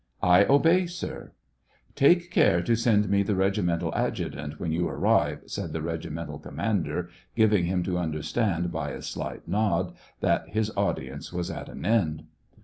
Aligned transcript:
"I 0.35 0.45
obey, 0.45 0.87
sir," 0.87 1.31
"Take 1.93 2.31
care 2.31 2.63
to 2.63 2.75
send 2.75 3.07
me 3.07 3.21
the 3.21 3.35
regimental 3.35 3.93
adjutant 3.93 4.59
when 4.59 4.71
you 4.71 4.87
arrive," 4.89 5.41
said 5.45 5.73
the 5.73 5.81
regimental 5.83 6.39
commander, 6.39 7.09
giving 7.35 7.65
him 7.65 7.83
to 7.83 7.99
understand, 7.99 8.71
by 8.71 8.93
a 8.93 9.03
slight 9.03 9.47
nod, 9.47 9.93
that 10.19 10.49
his 10.49 10.71
audience 10.75 11.31
was 11.31 11.51
at 11.51 11.69
an 11.69 11.85
end. 11.85 12.23